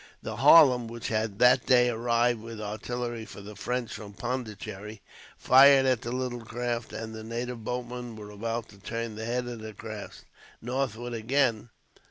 [0.23, 4.99] The Harlem, which had that day arrived with artillery for the French from Pondicherry,
[5.37, 9.47] fired at the little craft; and the native boatmen were about to turn the head
[9.47, 10.25] of the craft
[10.59, 11.69] northward again.